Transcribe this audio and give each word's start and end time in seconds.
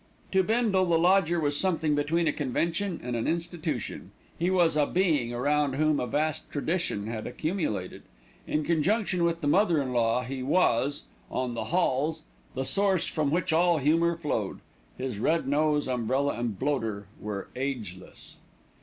To 0.31 0.41
Bindle 0.41 0.87
the 0.87 0.97
lodger 0.97 1.39
was 1.39 1.55
something 1.55 1.93
between 1.93 2.27
a 2.27 2.31
convention 2.33 2.99
and 3.03 3.15
an 3.15 3.27
institution. 3.27 4.09
He 4.39 4.49
was 4.49 4.75
a 4.75 4.87
being 4.87 5.31
around 5.31 5.73
whom 5.73 5.99
a 5.99 6.07
vast 6.07 6.49
tradition 6.51 7.05
had 7.05 7.27
accumulated. 7.27 8.01
In 8.47 8.63
conjunction 8.63 9.23
with 9.23 9.41
the 9.41 9.47
mother 9.47 9.79
in 9.79 9.93
law 9.93 10.23
he 10.23 10.41
was, 10.41 11.03
"on 11.29 11.53
the 11.53 11.65
halls," 11.65 12.23
the 12.55 12.65
source 12.65 13.05
from 13.05 13.29
which 13.29 13.53
all 13.53 13.77
humour 13.77 14.17
flowed. 14.17 14.61
His 14.97 15.19
red 15.19 15.47
nose, 15.47 15.87
umbrella 15.87 16.33
and 16.33 16.57
bloater 16.57 17.05
were 17.21 17.49
ageless. 17.55 18.37